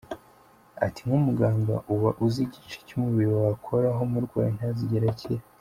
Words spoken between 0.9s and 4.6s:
“Nk’umuganga uba uzi igice cy’umubiri wakoraho umurwayi